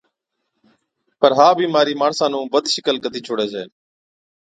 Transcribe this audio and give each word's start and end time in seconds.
پر 1.19 1.31
ها 1.37 1.47
بِيمارِي 1.57 1.93
ماڻسا 2.01 2.25
نُون 2.31 2.43
بد 2.53 2.65
شڪل 2.73 2.95
ڪتِي 3.03 3.19
ڇوڙَي 3.25 3.47
ڇَي۔ 3.53 3.63